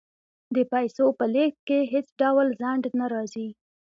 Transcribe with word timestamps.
د 0.55 0.57
پیسو 0.71 1.05
په 1.17 1.25
لیږد 1.33 1.59
کې 1.67 1.79
هیڅ 1.93 2.07
ډول 2.21 2.47
ځنډ 2.61 2.83
نه 2.99 3.05
راځي. 3.13 3.47